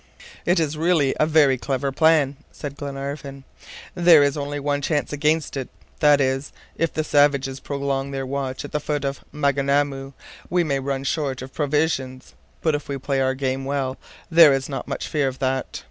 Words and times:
"It 0.47 0.59
is 0.59 0.75
really 0.77 1.13
a 1.19 1.27
very 1.27 1.59
clever 1.59 1.91
plan," 1.91 2.35
said 2.51 2.75
Glenarvan. 2.75 3.43
"There 3.93 4.23
is 4.23 4.35
only 4.35 4.59
one 4.59 4.81
chance 4.81 5.13
against 5.13 5.55
it; 5.55 5.69
that 5.99 6.19
is, 6.19 6.51
if 6.75 6.91
the 6.91 7.03
savages 7.03 7.59
prolong 7.59 8.09
their 8.09 8.25
watch 8.25 8.65
at 8.65 8.71
the 8.71 8.79
foot 8.79 9.05
of 9.05 9.23
Maunganamu, 9.31 10.13
we 10.49 10.63
may 10.63 10.79
run 10.79 11.03
short 11.03 11.43
of 11.43 11.53
provisions. 11.53 12.33
But 12.61 12.73
if 12.73 12.89
we 12.89 12.97
play 12.97 13.21
our 13.21 13.35
game 13.35 13.63
well 13.63 13.97
there 14.31 14.53
is 14.53 14.67
not 14.67 14.87
much 14.87 15.07
fear 15.07 15.27
of 15.27 15.37
that." 15.37 15.79